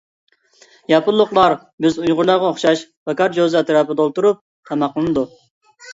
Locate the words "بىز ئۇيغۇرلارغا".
1.85-2.49